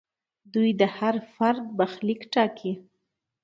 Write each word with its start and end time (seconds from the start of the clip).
دوی 0.53 0.69
د 0.81 0.81
هر 0.97 1.15
فرد 1.35 1.63
برخلیک 1.77 2.21
ټاکي. 2.33 2.73